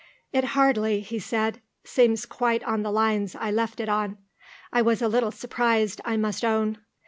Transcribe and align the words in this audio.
"It 0.33 0.43
hardly," 0.57 1.01
he 1.01 1.19
said, 1.19 1.61
"seems 1.83 2.25
quite 2.25 2.63
on 2.63 2.81
the 2.81 2.91
lines 2.91 3.35
I 3.35 3.51
left 3.51 3.79
it 3.79 3.87
on. 3.87 4.17
I 4.73 4.81
was 4.81 4.99
a 4.99 5.07
little 5.07 5.29
surprised, 5.29 6.01
I 6.03 6.17
must 6.17 6.43
own. 6.43 6.79